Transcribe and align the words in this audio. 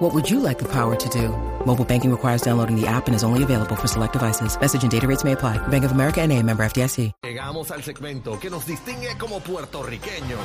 What 0.00 0.14
would 0.14 0.30
you 0.30 0.40
like 0.40 0.58
the 0.58 0.64
power 0.64 0.96
to 0.96 1.08
do? 1.10 1.28
Mobile 1.66 1.84
banking 1.84 2.10
requires 2.10 2.40
downloading 2.40 2.74
the 2.74 2.86
app 2.86 3.06
and 3.06 3.14
is 3.14 3.22
only 3.22 3.42
available 3.42 3.76
for 3.76 3.86
select 3.86 4.14
devices. 4.14 4.58
Message 4.58 4.82
and 4.82 4.90
data 4.90 5.06
rates 5.06 5.24
may 5.24 5.32
apply. 5.32 5.58
Bank 5.68 5.84
of 5.84 5.92
America 5.92 6.22
and 6.22 6.32
a 6.32 6.42
member 6.42 6.64
FDIC. 6.64 7.12
Llegamos 7.22 7.70
al 7.70 7.82
segmento 7.82 8.40
que 8.40 8.48
nos 8.48 8.64
distingue 8.64 9.18
como 9.18 9.40
puertorriqueños. 9.40 10.40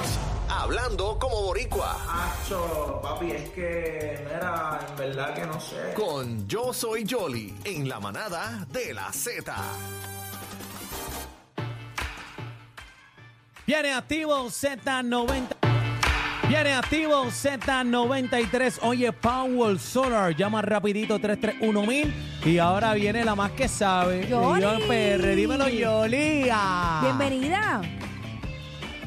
Hablando 0.49 1.18
como 1.18 1.41
boricua. 1.41 1.96
Acho, 2.05 2.99
papi, 3.02 3.32
es 3.32 3.49
que, 3.52 4.26
mira, 4.26 4.86
en 4.90 4.96
verdad 4.98 5.34
que 5.34 5.46
no 5.46 5.62
sé. 5.62 5.94
Con 5.96 6.46
Yo 6.49 6.74
Soy 6.74 7.08
Jolly 7.10 7.55
en 7.63 7.88
la 7.88 8.02
manada 8.02 8.68
de 8.74 8.94
la 8.94 9.10
Z. 9.13 9.55
Viene 13.66 13.94
activo 13.94 14.49
Z90. 14.49 15.65
Viene 16.48 16.73
activo 16.73 17.26
Z93. 17.26 18.80
Oye, 18.84 19.12
Power 19.12 19.80
Solar. 19.80 20.35
Llama 20.35 20.62
rapidito 20.62 21.18
331000. 21.20 22.13
Y 22.45 22.59
ahora 22.59 22.94
viene 22.94 23.26
la 23.26 23.34
más 23.35 23.52
que 23.52 23.68
sabe. 23.68 24.27
Yoli. 24.27 24.62
Yo, 24.62 24.77
PR. 24.88 25.35
Dímelo, 25.35 25.68
Yolía. 25.68 26.99
Bienvenida. 27.02 27.81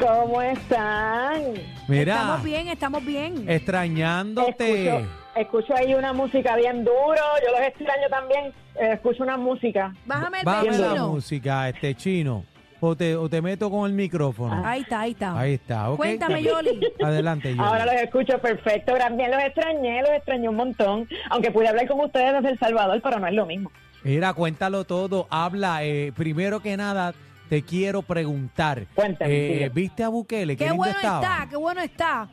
¿Cómo 0.01 0.43
están? 0.43 1.43
Mira, 1.89 2.15
Estamos 2.15 2.43
bien, 2.43 2.69
estamos 2.69 3.05
bien. 3.05 3.49
extrañándote. 3.49 4.89
Escucho, 4.89 5.09
escucho 5.37 5.75
ahí 5.77 5.95
una 5.95 6.13
música 6.13 6.57
bien 6.57 6.85
duro. 6.85 7.23
Yo 7.45 7.53
los 7.57 7.61
extraño 7.67 8.09
también. 8.11 8.47
Eh, 8.81 8.93
escucho 8.95 9.23
una 9.23 9.37
música. 9.37 9.93
Bájame 10.07 10.41
el 10.41 10.45
Bájame 10.45 10.79
la 10.79 10.95
música, 11.05 11.69
este 11.69 11.95
chino. 11.95 12.45
O 12.81 12.95
te, 12.95 13.17
o 13.17 13.29
te 13.29 13.43
meto 13.43 13.71
con 13.71 13.91
el 13.91 13.97
micrófono. 13.97 14.63
Ahí 14.65 14.83
está, 14.83 15.01
ahí 15.01 15.11
está. 15.11 15.39
Ahí 15.39 15.55
está, 15.55 15.91
¿ok? 15.91 15.97
Cuéntame, 15.97 16.43
Yoli. 16.45 16.81
Adelante, 17.03 17.49
Yoli. 17.55 17.61
Ahora 17.69 17.85
los 17.87 17.95
escucho 17.95 18.39
perfecto. 18.39 18.95
También 18.97 19.31
los 19.33 19.41
extrañé, 19.43 20.01
los 20.03 20.11
extrañé 20.13 20.49
un 20.49 20.55
montón. 20.57 21.09
Aunque 21.31 21.51
pude 21.51 21.67
hablar 21.69 21.89
con 21.89 21.99
ustedes 22.01 22.35
desde 22.35 22.51
El 22.51 22.59
Salvador, 22.61 23.01
pero 23.03 23.19
no 23.19 23.27
es 23.27 23.35
lo 23.35 23.47
mismo. 23.47 23.73
Mira, 24.05 24.33
cuéntalo 24.33 24.85
todo. 24.85 25.27
Habla. 25.29 25.83
eh, 25.85 26.13
primero 26.17 26.61
que 26.61 26.77
nada, 26.77 27.15
te 27.49 27.63
quiero 27.63 28.03
preguntar. 28.03 28.87
Cuéntame, 28.95 29.65
Eh. 29.65 29.71
¿Viste 29.75 30.05
a 30.05 30.09
Bukele? 30.09 30.57
Qué 30.57 30.65
lindo 30.65 30.77
bueno 30.77 30.95
estaba? 30.97 31.21
está, 31.21 31.49
qué 31.51 31.57
bueno 31.57 31.81
está. 31.81 32.29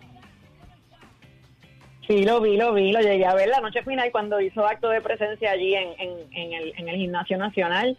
Sí, 2.08 2.24
lo 2.24 2.40
vi, 2.40 2.56
lo 2.56 2.72
vi, 2.74 2.92
lo 2.92 3.00
llegué 3.02 3.26
a 3.26 3.34
ver 3.34 3.50
la 3.50 3.62
noche 3.62 3.82
final 3.82 4.12
cuando 4.12 4.40
hizo 4.40 4.64
acto 4.68 4.90
de 4.90 5.02
presencia 5.02 5.50
allí 5.50 5.74
en, 5.74 5.88
en, 5.98 6.12
en 6.34 6.54
el, 6.54 6.74
en 6.78 6.88
el 6.90 6.96
Gimnasio 6.98 7.36
Nacional. 7.40 7.98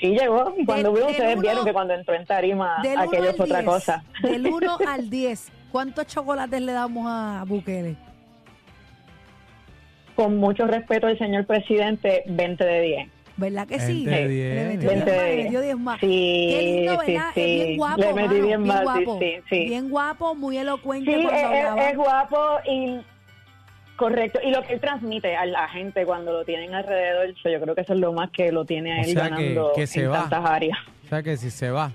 Sí 0.00 0.08
llegó. 0.18 0.54
Y 0.56 0.64
cuando 0.64 0.90
Del- 0.92 0.96
vio, 0.96 1.06
del 1.06 1.10
ustedes 1.14 1.32
uno- 1.34 1.42
vieron 1.42 1.64
que 1.64 1.72
cuando 1.72 1.94
entró 1.94 2.14
en 2.14 2.24
tarima, 2.26 2.78
Del 2.82 2.92
1 2.98 3.02
aquello 3.02 3.30
es 3.30 3.40
otra 3.40 3.58
10. 3.60 3.64
cosa. 3.70 4.02
Del 4.22 4.46
1 4.46 4.78
al 4.88 5.10
10. 5.10 5.52
¿Cuántos 5.70 6.06
chocolates 6.06 6.60
le 6.60 6.72
damos 6.72 7.06
a 7.08 7.44
Bukele? 7.46 7.96
Con 10.16 10.36
mucho 10.36 10.66
respeto 10.66 11.06
al 11.06 11.18
señor 11.18 11.46
presidente, 11.46 12.24
20 12.26 12.64
de 12.64 12.80
10. 12.82 13.08
¿Verdad 13.36 13.66
que 13.66 13.80
sí? 13.80 14.04
20 14.04 14.10
de 14.10 14.28
10, 14.28 14.54
Le 14.54 14.64
metió 14.64 14.90
10 14.90 15.04
20 15.04 15.10
de 15.10 15.16
más, 15.16 15.24
le 15.26 15.32
10. 15.34 15.44
metió 15.44 15.60
10 15.62 15.76
más. 15.78 16.00
Sí, 16.00 16.48
Qué 16.50 16.62
lindo, 16.62 17.00
sí, 17.06 17.12
¿verdad? 17.12 17.28
sí. 17.34 17.40
Es 17.40 17.64
bien 17.66 17.76
guapo, 17.78 18.00
Le 18.02 18.12
metí 18.14 18.28
mano, 18.34 18.46
bien 18.46 18.60
más, 18.66 18.78
sí, 18.78 18.84
guapo. 18.84 19.18
sí, 19.20 19.32
sí. 19.48 19.64
Bien 19.66 19.88
guapo, 19.90 20.34
muy 20.34 20.58
elocuente 20.58 21.14
Sí, 21.14 21.22
cuando 21.22 21.30
es, 21.32 21.38
es- 21.40 21.64
hablaba. 21.64 21.88
es 21.90 21.96
guapo 21.96 22.46
y 22.70 23.00
correcto. 24.00 24.40
Y 24.42 24.50
lo 24.50 24.62
que 24.62 24.72
él 24.72 24.80
transmite 24.80 25.36
a 25.36 25.44
la 25.46 25.68
gente 25.68 26.04
cuando 26.06 26.32
lo 26.32 26.44
tienen 26.44 26.74
alrededor, 26.74 27.28
yo 27.44 27.60
creo 27.60 27.74
que 27.74 27.82
eso 27.82 27.92
es 27.92 28.00
lo 28.00 28.12
más 28.14 28.30
que 28.30 28.50
lo 28.50 28.64
tiene 28.64 28.94
a 28.94 28.96
O 28.96 29.04
él 29.04 29.06
que- 29.06 29.14
ganando 29.14 29.72
que 29.76 29.86
se 29.86 30.04
en 30.04 30.10
va. 30.10 30.20
tantas 30.22 30.44
áreas. 30.44 30.78
O 31.04 31.08
sea 31.08 31.22
que 31.22 31.36
si 31.36 31.50
se 31.50 31.70
va. 31.70 31.92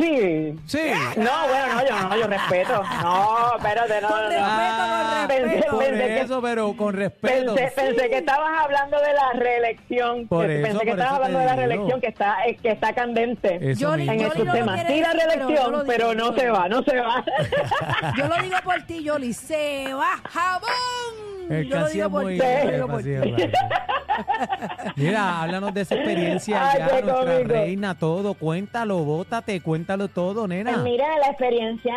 Sí. 0.00 0.56
Sí. 0.66 0.90
No, 1.16 1.30
bueno, 1.48 1.74
no, 1.74 1.86
yo 1.86 2.08
no, 2.08 2.16
yo 2.16 2.26
respeto. 2.26 2.82
No, 3.02 3.56
espérate, 3.56 4.00
no, 4.00 4.08
Con 4.08 4.16
no, 4.22 4.28
respeto, 4.28 4.44
Ah, 4.46 5.26
con 5.28 5.38
respeto. 5.38 5.70
Por 5.70 5.84
Pensé 5.84 6.06
que- 6.06 6.20
eso, 6.20 6.42
pero 6.42 6.76
con 6.76 6.94
respeto. 6.94 7.54
Pensé, 7.54 7.72
pensé 7.76 8.08
que 8.08 8.18
estabas 8.18 8.50
hablando 8.64 8.96
de 9.00 9.12
la 9.12 9.32
reelección. 9.34 10.26
Por 10.28 10.46
pensé 10.46 10.68
eso, 10.70 10.78
que 10.80 10.86
por 10.90 10.98
estabas 10.98 11.14
hablando 11.16 11.38
de 11.38 11.44
la 11.46 11.56
reelección 11.56 12.00
que 12.00 12.06
está 12.06 12.36
que 12.62 12.70
está 12.70 12.92
candente 12.94 13.70
Eso 13.70 13.94
en 13.94 14.08
estos 14.08 14.44
no 14.44 14.52
temas. 14.52 14.80
Sí, 14.86 15.00
la 15.00 15.10
pero 15.12 15.26
reelección, 15.28 15.84
pero, 15.86 16.14
no 16.14 16.34
se 16.34 16.50
va, 16.50 16.68
no 16.68 16.82
se 16.82 16.98
va. 17.00 17.24
Yo 18.16 18.26
lo 18.28 18.42
digo 18.42 18.56
por 18.64 18.80
ti, 18.82 19.02
Yoli. 19.02 19.32
Se 19.34 19.92
va 19.94 20.20
jabón. 20.30 20.70
El 21.50 21.68
Yo 21.68 21.80
lo 21.80 21.88
digo 21.88 22.10
por 22.10 22.26
ti. 22.28 22.38
Mira, 24.96 25.42
háblanos 25.42 25.74
de 25.74 25.80
esa 25.82 25.94
experiencia 25.94 26.70
Ay, 26.70 26.78
ya, 26.78 27.00
nuestra 27.00 27.38
reina, 27.40 27.98
todo. 27.98 28.34
Cuéntalo, 28.34 28.98
bótate, 29.04 29.60
cuéntalo 29.60 30.08
todo, 30.08 30.46
nena. 30.46 30.72
Pues 30.72 30.84
mira, 30.84 31.06
la 31.18 31.28
experiencia, 31.28 31.94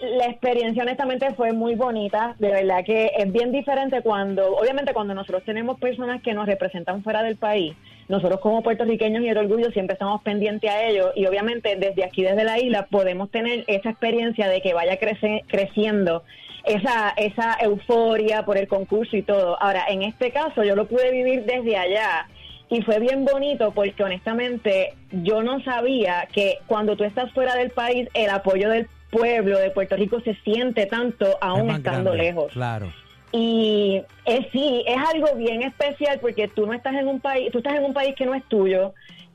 la 0.00 0.26
experiencia 0.26 0.82
honestamente 0.82 1.34
fue 1.34 1.52
muy 1.52 1.74
bonita. 1.74 2.34
De 2.38 2.48
verdad 2.50 2.84
que 2.84 3.12
es 3.16 3.32
bien 3.32 3.52
diferente 3.52 4.02
cuando, 4.02 4.56
obviamente 4.56 4.92
cuando 4.92 5.14
nosotros 5.14 5.42
tenemos 5.44 5.78
personas 5.78 6.22
que 6.22 6.34
nos 6.34 6.46
representan 6.46 7.02
fuera 7.02 7.22
del 7.22 7.36
país, 7.36 7.74
nosotros 8.08 8.40
como 8.40 8.62
puertorriqueños 8.62 9.22
y 9.22 9.28
el 9.28 9.38
orgullo 9.38 9.70
siempre 9.70 9.94
estamos 9.94 10.22
pendientes 10.22 10.70
a 10.70 10.82
ellos 10.82 11.12
y 11.14 11.26
obviamente 11.26 11.76
desde 11.76 12.04
aquí, 12.04 12.22
desde 12.22 12.44
la 12.44 12.58
isla, 12.58 12.86
podemos 12.90 13.30
tener 13.30 13.64
esa 13.68 13.90
experiencia 13.90 14.48
de 14.48 14.60
que 14.60 14.74
vaya 14.74 14.98
crece- 14.98 15.42
creciendo 15.48 16.22
esa, 16.64 17.10
esa 17.16 17.56
euforia 17.60 18.44
por 18.44 18.56
el 18.56 18.68
concurso 18.68 19.16
y 19.16 19.22
todo. 19.22 19.60
Ahora, 19.60 19.84
en 19.88 20.02
este 20.02 20.30
caso 20.30 20.62
yo 20.64 20.76
lo 20.76 20.86
pude 20.86 21.10
vivir 21.10 21.44
desde 21.44 21.76
allá 21.76 22.28
y 22.68 22.82
fue 22.82 22.98
bien 23.00 23.24
bonito 23.24 23.72
porque 23.72 24.02
honestamente 24.02 24.94
yo 25.10 25.42
no 25.42 25.62
sabía 25.62 26.28
que 26.32 26.58
cuando 26.66 26.96
tú 26.96 27.04
estás 27.04 27.30
fuera 27.32 27.54
del 27.54 27.70
país 27.70 28.08
el 28.14 28.30
apoyo 28.30 28.70
del 28.70 28.88
pueblo 29.10 29.58
de 29.58 29.70
Puerto 29.70 29.96
Rico 29.96 30.20
se 30.20 30.34
siente 30.36 30.86
tanto 30.86 31.36
aún 31.40 31.70
estando 31.70 32.12
grande, 32.12 32.24
lejos. 32.24 32.52
Claro. 32.52 32.92
Y 33.30 34.02
es, 34.24 34.46
sí, 34.52 34.84
es 34.86 34.96
algo 34.96 35.34
bien 35.36 35.62
especial 35.62 36.18
porque 36.20 36.48
tú 36.48 36.66
no 36.66 36.72
estás 36.72 36.94
en 36.94 37.08
un 37.08 37.20
país, 37.20 37.50
tú 37.52 37.58
estás 37.58 37.74
en 37.74 37.84
un 37.84 37.92
país 37.92 38.14
que 38.14 38.24
no 38.24 38.34
es 38.34 38.44
tuyo, 38.44 38.94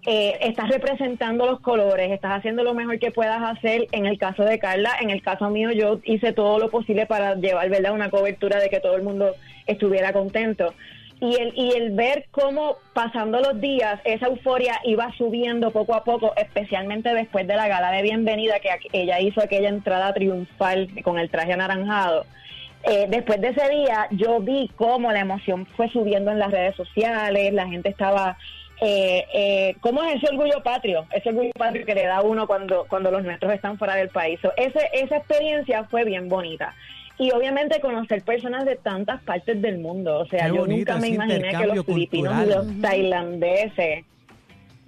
eh, 0.09 0.37
estás 0.39 0.69
representando 0.69 1.45
los 1.45 1.59
colores, 1.59 2.09
estás 2.11 2.37
haciendo 2.37 2.63
lo 2.63 2.73
mejor 2.73 2.97
que 2.97 3.11
puedas 3.11 3.41
hacer. 3.43 3.87
En 3.91 4.05
el 4.05 4.17
caso 4.17 4.43
de 4.43 4.57
Carla, 4.57 4.91
en 5.01 5.09
el 5.09 5.21
caso 5.21 5.49
mío, 5.49 5.69
yo 5.71 5.99
hice 6.05 6.31
todo 6.31 6.59
lo 6.59 6.69
posible 6.69 7.05
para 7.05 7.35
llevar, 7.35 7.69
¿verdad?, 7.69 7.91
una 7.91 8.09
cobertura 8.09 8.57
de 8.57 8.69
que 8.69 8.79
todo 8.79 8.95
el 8.95 9.03
mundo 9.03 9.35
estuviera 9.65 10.13
contento. 10.13 10.73
Y 11.19 11.35
el, 11.35 11.51
y 11.57 11.71
el 11.71 11.91
ver 11.91 12.27
cómo 12.31 12.77
pasando 12.93 13.41
los 13.41 13.59
días 13.59 13.99
esa 14.05 14.27
euforia 14.27 14.79
iba 14.85 15.11
subiendo 15.17 15.71
poco 15.71 15.93
a 15.93 16.05
poco, 16.05 16.31
especialmente 16.37 17.13
después 17.13 17.45
de 17.45 17.57
la 17.57 17.67
gala 17.67 17.91
de 17.91 18.03
bienvenida 18.03 18.61
que 18.61 18.69
ella 18.93 19.19
hizo 19.19 19.43
aquella 19.43 19.67
entrada 19.67 20.13
triunfal 20.13 20.87
con 21.03 21.19
el 21.19 21.29
traje 21.29 21.51
anaranjado. 21.51 22.25
Eh, 22.83 23.07
después 23.09 23.41
de 23.41 23.49
ese 23.49 23.67
día 23.67 24.07
yo 24.11 24.39
vi 24.39 24.71
cómo 24.77 25.11
la 25.11 25.19
emoción 25.19 25.65
fue 25.75 25.89
subiendo 25.89 26.31
en 26.31 26.39
las 26.39 26.51
redes 26.51 26.77
sociales, 26.77 27.51
la 27.51 27.67
gente 27.67 27.89
estaba... 27.89 28.37
Eh, 28.81 29.25
eh, 29.33 29.75
¿Cómo 29.81 30.03
es 30.03 30.15
ese 30.15 30.27
orgullo 30.33 30.61
patrio? 30.63 31.05
Ese 31.11 31.29
orgullo 31.29 31.51
patrio 31.57 31.85
que 31.85 31.95
le 31.95 32.05
da 32.05 32.21
uno 32.21 32.45
cuando, 32.45 32.85
cuando 32.87 33.09
los 33.09 33.23
nuestros 33.23 33.51
están 33.53 33.77
fuera 33.77 33.95
del 33.95 34.09
país. 34.09 34.39
So, 34.41 34.51
ese, 34.55 34.79
esa 34.93 35.17
experiencia 35.17 35.83
fue 35.85 36.05
bien 36.05 36.29
bonita. 36.29 36.75
Y 37.17 37.31
obviamente 37.31 37.79
conocer 37.79 38.21
personas 38.23 38.65
de 38.65 38.75
tantas 38.75 39.21
partes 39.23 39.59
del 39.59 39.79
mundo. 39.79 40.19
O 40.19 40.25
sea, 40.27 40.45
Qué 40.45 40.49
yo 40.49 40.61
bonito 40.61 40.93
nunca 40.93 40.97
me 40.97 41.07
imaginé 41.07 41.49
que 41.49 41.65
los 41.65 41.85
filipinos 41.85 42.45
y 42.45 42.49
los 42.49 42.81
tailandeses 42.81 44.05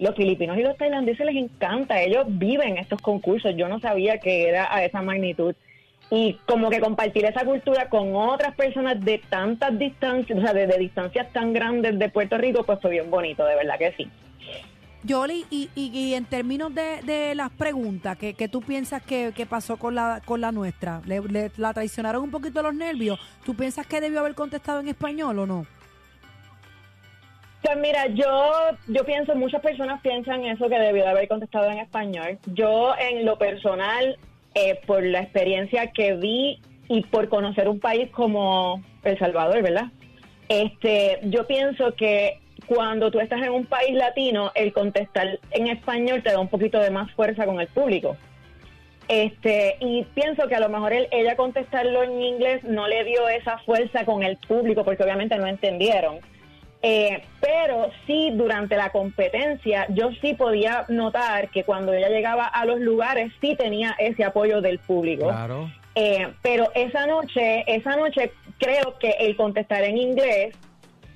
los 0.00 0.14
filipinos 0.14 0.56
y 0.56 0.62
los 0.62 0.76
tailandeses 0.78 1.26
les 1.26 1.36
encanta, 1.36 2.00
ellos 2.00 2.24
viven 2.26 2.78
estos 2.78 3.02
concursos, 3.02 3.54
yo 3.54 3.68
no 3.68 3.80
sabía 3.80 4.18
que 4.18 4.48
era 4.48 4.74
a 4.74 4.82
esa 4.82 5.02
magnitud. 5.02 5.54
Y 6.10 6.34
como 6.46 6.70
que 6.70 6.80
compartir 6.80 7.24
esa 7.24 7.44
cultura 7.44 7.88
con 7.88 8.16
otras 8.16 8.54
personas 8.56 9.00
de 9.04 9.18
tantas 9.28 9.78
distancias, 9.78 10.36
o 10.38 10.42
sea, 10.42 10.52
de, 10.52 10.66
de 10.66 10.76
distancias 10.78 11.32
tan 11.32 11.52
grandes 11.52 11.98
de 11.98 12.08
Puerto 12.08 12.36
Rico, 12.36 12.64
pues 12.64 12.80
fue 12.82 12.90
bien 12.90 13.10
bonito, 13.10 13.44
de 13.44 13.54
verdad 13.54 13.78
que 13.78 13.92
sí. 13.96 14.10
Yoli, 15.04 15.46
y, 15.50 15.70
y, 15.74 15.86
y 15.96 16.14
en 16.14 16.24
términos 16.26 16.74
de, 16.74 17.00
de 17.02 17.34
las 17.34 17.50
preguntas, 17.50 18.18
¿qué, 18.18 18.34
qué 18.34 18.48
tú 18.48 18.60
piensas 18.60 19.02
que, 19.02 19.32
que 19.34 19.46
pasó 19.46 19.78
con 19.78 19.94
la, 19.94 20.20
con 20.24 20.40
la 20.42 20.52
nuestra? 20.52 21.00
¿Le, 21.06 21.20
le- 21.20 21.52
la 21.56 21.72
traicionaron 21.72 22.24
un 22.24 22.30
poquito 22.30 22.60
los 22.60 22.74
nervios? 22.74 23.18
¿Tú 23.44 23.54
piensas 23.54 23.86
que 23.86 24.00
debió 24.00 24.20
haber 24.20 24.34
contestado 24.34 24.80
en 24.80 24.88
español 24.88 25.38
o 25.38 25.46
no? 25.46 25.64
Pues 27.62 27.76
mira, 27.78 28.06
yo, 28.08 28.50
yo 28.88 29.04
pienso, 29.04 29.34
muchas 29.34 29.60
personas 29.62 30.00
piensan 30.00 30.44
eso 30.44 30.68
que 30.68 30.78
debió 30.78 31.04
de 31.04 31.10
haber 31.10 31.28
contestado 31.28 31.70
en 31.70 31.78
español. 31.78 32.38
Yo 32.46 32.94
en 32.98 33.24
lo 33.24 33.38
personal, 33.38 34.18
eh, 34.54 34.80
por 34.86 35.02
la 35.04 35.20
experiencia 35.20 35.92
que 35.92 36.14
vi 36.14 36.60
y 36.88 37.02
por 37.02 37.28
conocer 37.28 37.68
un 37.68 37.80
país 37.80 38.10
como 38.10 38.82
El 39.04 39.18
Salvador, 39.18 39.62
¿verdad? 39.62 39.86
Este, 40.48 41.18
yo 41.24 41.46
pienso 41.46 41.94
que 41.94 42.38
cuando 42.66 43.10
tú 43.10 43.20
estás 43.20 43.42
en 43.42 43.50
un 43.52 43.66
país 43.66 43.94
latino, 43.94 44.50
el 44.54 44.72
contestar 44.72 45.38
en 45.52 45.68
español 45.68 46.22
te 46.22 46.32
da 46.32 46.40
un 46.40 46.48
poquito 46.48 46.78
de 46.80 46.90
más 46.90 47.10
fuerza 47.12 47.46
con 47.46 47.60
el 47.60 47.68
público. 47.68 48.16
Este, 49.08 49.76
y 49.80 50.04
pienso 50.14 50.46
que 50.46 50.54
a 50.54 50.60
lo 50.60 50.68
mejor 50.68 50.92
él- 50.92 51.08
ella 51.10 51.34
contestarlo 51.34 52.04
en 52.04 52.20
inglés 52.22 52.62
no 52.62 52.86
le 52.86 53.02
dio 53.04 53.28
esa 53.28 53.58
fuerza 53.58 54.04
con 54.04 54.22
el 54.22 54.36
público 54.36 54.84
porque 54.84 55.02
obviamente 55.02 55.36
no 55.36 55.46
entendieron. 55.46 56.18
Eh, 56.82 57.22
pero 57.40 57.90
sí, 58.06 58.30
durante 58.34 58.76
la 58.76 58.90
competencia, 58.90 59.86
yo 59.90 60.10
sí 60.22 60.32
podía 60.34 60.86
notar 60.88 61.50
que 61.50 61.64
cuando 61.64 61.92
ella 61.92 62.08
llegaba 62.08 62.46
a 62.46 62.64
los 62.64 62.80
lugares, 62.80 63.30
sí 63.40 63.54
tenía 63.54 63.94
ese 63.98 64.24
apoyo 64.24 64.60
del 64.62 64.78
público. 64.78 65.26
Claro. 65.28 65.70
Eh, 65.94 66.28
pero 66.40 66.68
esa 66.74 67.06
noche, 67.06 67.64
esa 67.66 67.96
noche 67.96 68.32
creo 68.58 68.96
que 68.98 69.10
el 69.20 69.36
contestar 69.36 69.82
en 69.84 69.98
inglés 69.98 70.54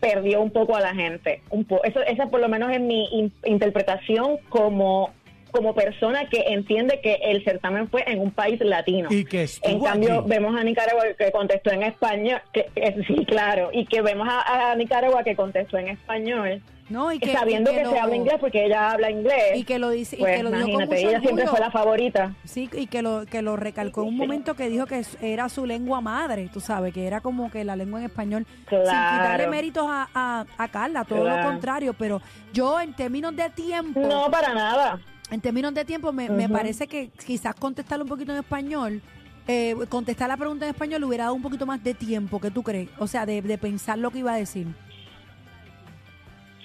perdió 0.01 0.43
un 0.43 0.51
poco 0.51 0.77
a 0.77 0.81
la 0.81 0.95
gente. 0.95 1.41
Un 1.49 1.65
po 1.65 1.83
eso, 1.85 2.03
esa 2.03 2.27
por 2.27 2.41
lo 2.41 2.49
menos 2.49 2.71
es 2.71 2.81
mi 2.81 3.07
in- 3.13 3.33
interpretación 3.45 4.37
como, 4.51 5.15
como 5.55 5.73
persona 5.73 6.29
que 6.29 6.43
entiende 6.49 6.99
que 7.01 7.15
el 7.23 7.45
certamen 7.45 7.89
fue 7.89 8.03
en 8.11 8.19
un 8.21 8.33
país 8.33 8.59
latino. 8.61 9.09
Y 9.13 9.25
que 9.25 9.47
En 9.63 9.81
cambio, 9.81 10.25
vemos 10.25 10.57
a 10.59 10.65
Nicaragua 10.65 11.05
que 11.17 11.31
contestó 11.31 11.71
en 11.71 11.85
español, 11.85 12.41
que, 12.53 12.67
que- 12.75 13.05
sí, 13.07 13.25
claro, 13.25 13.71
y 13.73 13.87
que 13.87 14.03
vemos 14.03 14.27
a, 14.29 14.73
a 14.73 14.75
Nicaragua 14.75 15.23
que 15.23 15.37
contestó 15.37 15.79
en 15.79 15.89
español, 15.89 16.61
No, 16.89 17.13
y 17.13 17.21
que, 17.21 17.33
sabiendo 17.33 17.71
y 17.71 17.77
que, 17.77 17.85
lo- 17.85 17.93
se 17.93 17.99
habla 18.01 18.17
inglés 18.17 18.37
porque 18.41 18.65
ella 18.67 18.91
habla 18.91 19.11
inglés. 19.13 19.53
Y 19.55 19.63
que 19.63 19.79
lo 19.79 19.91
dice, 19.91 20.17
y 20.17 20.19
pues 20.19 20.37
que 20.37 20.43
lo 20.43 20.51
dijo 20.51 20.63
con 20.65 20.71
imagínate, 20.73 20.97
mucho 20.97 21.09
ella 21.09 21.21
siempre 21.21 21.47
fue 21.47 21.61
la 21.61 21.71
favorita. 21.71 22.35
Sí, 22.45 22.69
y 22.73 22.87
que 22.89 23.01
lo, 23.01 23.25
que 23.27 23.41
lo 23.43 23.55
recalcó 23.57 24.03
en 24.03 24.09
un 24.09 24.17
momento 24.17 24.55
que 24.57 24.69
dijo 24.69 24.87
que 24.87 25.03
era 25.23 25.49
su 25.49 25.67
lengua 25.67 26.01
madre, 26.01 26.51
tú 26.53 26.59
sabes, 26.59 26.93
que 26.93 27.07
era 27.07 27.21
como 27.21 27.49
que 27.51 27.63
la 27.63 27.77
lengua 27.77 28.01
en 28.01 28.07
español, 28.07 28.45
sin 28.69 28.79
quitarle 28.81 29.37
Claro. 29.45 29.51
méritos 29.53 29.87
a, 29.89 30.09
a, 30.15 30.45
a 30.59 30.69
Carla, 30.69 31.05
todo 31.05 31.21
lo 31.21 31.25
Claro. 31.31 31.49
contrario, 31.49 31.95
pero 31.97 32.21
yo 32.53 32.81
en 32.81 32.93
términos 32.93 33.35
de 33.37 33.49
tiempo, 33.51 34.01
No, 34.01 34.29
para 34.33 34.53
nada. 34.53 34.99
En 35.35 35.41
términos 35.41 35.75
de 35.75 35.85
tiempo 35.85 36.13
me, 36.13 36.49
parece 36.49 36.87
que 36.87 37.11
quizás 37.27 37.55
contestarle 37.55 38.05
un 38.05 38.09
poquito 38.09 38.33
en 38.33 38.39
español, 38.39 39.03
eh, 39.47 39.75
contestar 39.89 40.29
la 40.29 40.37
pregunta 40.37 40.65
en 40.65 40.71
español 40.71 41.01
le 41.01 41.07
hubiera 41.07 41.25
dado 41.25 41.35
un 41.35 41.43
poquito 41.43 41.67
más 41.67 41.83
de 41.83 41.93
tiempo, 41.93 42.41
¿qué 42.41 42.51
tú 42.51 42.63
crees? 42.63 42.89
O 42.99 43.07
sea, 43.07 43.27
de, 43.27 43.43
de 43.43 43.59
pensar 43.59 43.99
lo 43.99 44.11
que 44.11 44.21
iba 44.21 44.33
a 44.33 44.37
decir. 44.37 44.69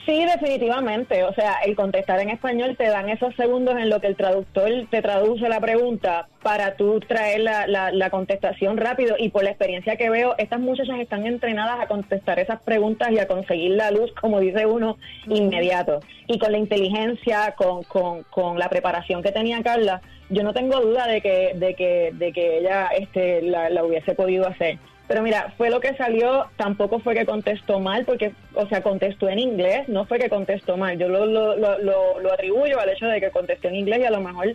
Sí, 0.05 0.25
definitivamente. 0.25 1.23
O 1.23 1.33
sea, 1.33 1.59
el 1.65 1.75
contestar 1.75 2.19
en 2.19 2.29
español 2.29 2.75
te 2.77 2.87
dan 2.87 3.09
esos 3.09 3.35
segundos 3.35 3.77
en 3.77 3.89
lo 3.89 3.99
que 3.99 4.07
el 4.07 4.15
traductor 4.15 4.71
te 4.89 5.01
traduce 5.01 5.47
la 5.49 5.59
pregunta 5.59 6.27
para 6.41 6.75
tú 6.75 6.99
traer 7.01 7.41
la, 7.41 7.67
la, 7.67 7.91
la 7.91 8.09
contestación 8.09 8.77
rápido. 8.77 9.15
Y 9.19 9.29
por 9.29 9.43
la 9.43 9.51
experiencia 9.51 9.97
que 9.97 10.09
veo, 10.09 10.35
estas 10.37 10.59
muchachas 10.59 10.99
están 10.99 11.27
entrenadas 11.27 11.79
a 11.79 11.87
contestar 11.87 12.39
esas 12.39 12.61
preguntas 12.61 13.11
y 13.11 13.19
a 13.19 13.27
conseguir 13.27 13.71
la 13.71 13.91
luz, 13.91 14.11
como 14.19 14.39
dice 14.39 14.65
uno, 14.65 14.97
inmediato. 15.27 15.99
Y 16.27 16.39
con 16.39 16.53
la 16.53 16.57
inteligencia, 16.57 17.53
con, 17.55 17.83
con, 17.83 18.23
con 18.23 18.57
la 18.57 18.69
preparación 18.69 19.21
que 19.21 19.31
tenía 19.31 19.61
Carla, 19.61 20.01
yo 20.29 20.43
no 20.43 20.53
tengo 20.53 20.79
duda 20.79 21.07
de 21.07 21.21
que, 21.21 21.51
de 21.55 21.75
que, 21.75 22.11
de 22.13 22.31
que 22.31 22.59
ella 22.59 22.87
este, 22.97 23.41
la, 23.41 23.69
la 23.69 23.83
hubiese 23.83 24.15
podido 24.15 24.47
hacer. 24.47 24.79
Pero 25.09 25.23
mira, 25.23 25.53
fue 25.57 25.71
lo 25.71 25.79
que 25.79 25.95
salió, 25.95 26.45
tampoco 26.55 26.99
fue 26.99 27.15
que 27.15 27.25
contestó 27.25 27.79
mal, 27.79 28.05
porque, 28.05 28.31
o 28.53 28.67
sea, 28.67 28.83
contestó 28.83 29.27
en 29.27 29.39
inglés, 29.39 29.89
no 29.89 30.05
fue 30.05 30.19
que 30.19 30.29
contestó 30.29 30.77
mal. 30.77 30.99
Yo 30.99 31.09
lo, 31.09 31.25
lo, 31.25 31.57
lo, 31.57 31.79
lo- 31.79 32.31
atribuyo 32.31 32.79
al 32.79 32.89
hecho 32.89 33.07
de 33.07 33.19
que 33.19 33.31
contestó 33.31 33.69
en 33.69 33.75
inglés 33.75 34.01
y 34.01 34.05
a 34.05 34.11
lo 34.11 34.21
mejor 34.21 34.53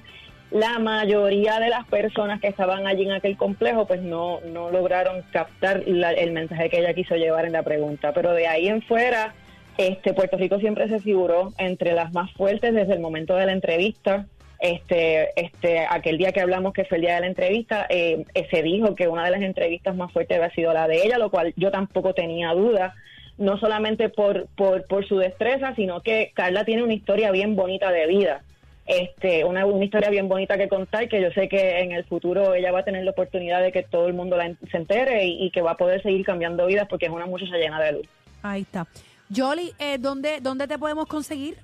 la 0.52 0.78
mayoría 0.78 1.58
de 1.58 1.70
las 1.70 1.84
personas 1.88 2.40
que 2.40 2.46
estaban 2.46 2.86
allí 2.86 3.02
en 3.02 3.10
aquel 3.10 3.36
complejo, 3.36 3.88
pues 3.88 4.00
no, 4.00 4.38
no 4.42 4.70
lograron 4.70 5.22
captar 5.32 5.82
la- 5.86 6.12
el 6.12 6.30
mensaje 6.30 6.70
que 6.70 6.78
ella 6.78 6.94
quiso 6.94 7.16
llevar 7.16 7.46
en 7.46 7.52
la 7.52 7.64
pregunta. 7.64 8.12
Pero 8.12 8.32
de 8.32 8.46
ahí 8.46 8.68
en 8.68 8.80
fuera, 8.82 9.34
este, 9.76 10.14
Puerto 10.14 10.36
Rico 10.36 10.60
siempre 10.60 10.88
se 10.88 11.00
figuró 11.00 11.52
entre 11.58 11.94
las 11.94 12.12
más 12.12 12.30
fuertes 12.32 12.72
desde 12.74 12.92
el 12.92 13.00
momento 13.00 13.34
de 13.34 13.46
la 13.46 13.52
entrevista. 13.52 14.26
Este, 14.60 15.28
este, 15.36 15.86
aquel 15.88 16.16
día 16.16 16.32
que 16.32 16.40
hablamos 16.40 16.72
que 16.72 16.84
fue 16.84 16.96
el 16.96 17.02
día 17.02 17.16
de 17.16 17.20
la 17.20 17.26
entrevista, 17.26 17.86
eh, 17.88 18.24
se 18.50 18.62
dijo 18.62 18.94
que 18.94 19.08
una 19.08 19.24
de 19.24 19.30
las 19.30 19.42
entrevistas 19.42 19.94
más 19.94 20.12
fuertes 20.12 20.38
había 20.38 20.54
sido 20.54 20.72
la 20.72 20.88
de 20.88 21.02
ella, 21.04 21.18
lo 21.18 21.30
cual 21.30 21.52
yo 21.56 21.70
tampoco 21.70 22.14
tenía 22.14 22.52
duda, 22.52 22.94
no 23.36 23.58
solamente 23.58 24.08
por, 24.08 24.46
por, 24.56 25.06
su 25.06 25.18
destreza, 25.18 25.74
sino 25.74 26.00
que 26.00 26.30
Carla 26.34 26.64
tiene 26.64 26.82
una 26.82 26.94
historia 26.94 27.30
bien 27.30 27.56
bonita 27.56 27.90
de 27.90 28.06
vida, 28.06 28.42
este, 28.86 29.44
una, 29.44 29.66
una 29.66 29.84
historia 29.84 30.10
bien 30.10 30.28
bonita 30.28 30.56
que 30.56 30.68
contar, 30.68 31.08
que 31.08 31.20
yo 31.20 31.30
sé 31.32 31.48
que 31.48 31.80
en 31.80 31.92
el 31.92 32.04
futuro 32.04 32.54
ella 32.54 32.70
va 32.70 32.80
a 32.80 32.84
tener 32.84 33.04
la 33.04 33.10
oportunidad 33.10 33.60
de 33.60 33.72
que 33.72 33.82
todo 33.82 34.06
el 34.06 34.14
mundo 34.14 34.36
la 34.36 34.54
se 34.70 34.76
entere 34.76 35.26
y, 35.26 35.50
que 35.50 35.62
va 35.62 35.72
a 35.72 35.76
poder 35.76 36.02
seguir 36.02 36.24
cambiando 36.24 36.66
vidas 36.66 36.86
porque 36.88 37.06
es 37.06 37.12
una 37.12 37.26
muchacha 37.26 37.56
llena 37.56 37.82
de 37.82 37.92
luz. 37.92 38.06
Ahí 38.42 38.62
está. 38.62 38.86
Jolly, 39.34 39.72
eh, 39.78 39.98
¿dónde, 39.98 40.38
¿dónde 40.40 40.68
te 40.68 40.78
podemos 40.78 41.06
conseguir? 41.06 41.56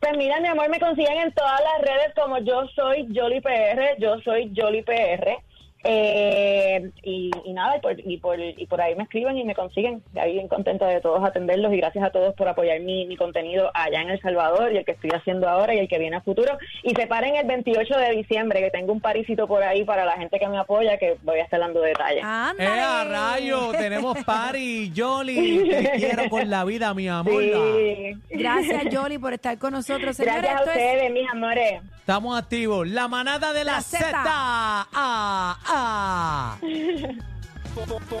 Pues 0.00 0.16
mira, 0.16 0.40
mi 0.40 0.48
amor, 0.48 0.70
me 0.70 0.80
consiguen 0.80 1.18
en 1.18 1.32
todas 1.32 1.60
las 1.60 1.82
redes 1.82 2.14
como 2.14 2.38
yo 2.38 2.66
soy 2.74 3.06
Jolly 3.14 3.40
PR, 3.42 3.96
yo 3.98 4.18
soy 4.20 4.50
Jolly 4.56 4.82
PR. 4.82 5.42
Eh, 5.82 6.90
y, 7.02 7.30
y 7.44 7.52
nada, 7.52 7.76
y 7.76 7.80
por, 7.80 7.98
y, 7.98 8.16
por, 8.18 8.38
y 8.38 8.66
por 8.66 8.80
ahí 8.80 8.94
me 8.94 9.04
escriben 9.04 9.38
y 9.38 9.44
me 9.44 9.54
consiguen. 9.54 10.02
Y 10.14 10.18
ahí 10.18 10.32
bien 10.32 10.48
contenta 10.48 10.86
de 10.86 11.00
todos 11.00 11.24
atenderlos 11.24 11.72
y 11.72 11.78
gracias 11.78 12.04
a 12.04 12.10
todos 12.10 12.34
por 12.34 12.48
apoyar 12.48 12.80
mi, 12.80 13.06
mi 13.06 13.16
contenido 13.16 13.70
allá 13.74 14.02
en 14.02 14.10
El 14.10 14.20
Salvador 14.20 14.72
y 14.72 14.78
el 14.78 14.84
que 14.84 14.92
estoy 14.92 15.10
haciendo 15.10 15.48
ahora 15.48 15.74
y 15.74 15.78
el 15.78 15.88
que 15.88 15.98
viene 15.98 16.16
a 16.16 16.20
futuro. 16.20 16.58
Y 16.82 16.94
se 16.94 17.06
paren 17.06 17.36
el 17.36 17.46
28 17.46 17.96
de 17.96 18.10
diciembre, 18.10 18.60
que 18.60 18.70
tengo 18.70 18.92
un 18.92 19.00
parisito 19.00 19.46
por 19.46 19.62
ahí 19.62 19.84
para 19.84 20.04
la 20.04 20.12
gente 20.12 20.38
que 20.38 20.48
me 20.48 20.58
apoya, 20.58 20.98
que 20.98 21.16
voy 21.22 21.38
a 21.38 21.44
estar 21.44 21.60
dando 21.60 21.80
detalles. 21.80 22.22
Ah, 22.24 22.52
¡Eh, 22.58 23.04
rayo! 23.08 23.72
Tenemos 23.72 24.22
party, 24.24 24.92
Jolly. 24.94 25.68
Te 25.68 25.90
quiero 25.96 26.28
con 26.28 26.48
la 26.50 26.64
vida, 26.64 26.92
mi 26.94 27.08
amor. 27.08 27.42
Sí. 27.42 28.12
Gracias, 28.30 28.94
Jolly, 28.94 29.18
por 29.18 29.32
estar 29.32 29.58
con 29.58 29.72
nosotros. 29.72 30.18
Gracias 30.18 30.60
a 30.60 30.62
es 30.62 30.68
ustedes, 30.68 31.12
mis 31.12 31.30
amores. 31.30 31.80
Estamos 32.10 32.36
activos. 32.36 32.88
La 32.88 33.06
manada 33.06 33.52
de 33.52 33.62
la, 33.62 33.74
La 33.74 33.82
Z. 33.82 34.10
Ah, 34.12 35.56
ah. 35.64 36.58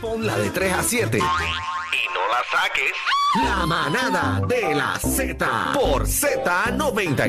Ponla 0.00 0.38
de 0.38 0.50
3 0.50 0.72
a 0.74 0.82
7. 0.84 1.18
Y 1.18 1.20
no 1.20 1.24
la 2.28 2.40
saques. 2.52 2.92
La 3.34 3.66
manada 3.66 4.40
de 4.46 4.74
la 4.76 4.96
Z. 4.96 5.72
Por 5.74 6.06
Z93. 6.06 7.28